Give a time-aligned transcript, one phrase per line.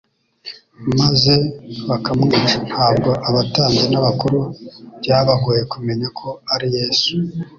[0.99, 1.33] maze
[1.89, 4.39] bakamwica, ntabwo abatambyi n’abakuru
[4.99, 7.11] byabagoye kumenya ko ari Yesu